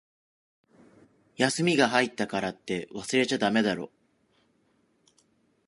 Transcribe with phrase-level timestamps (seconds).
[1.37, 3.91] 休みが入ったからって、忘れちゃだめだろ。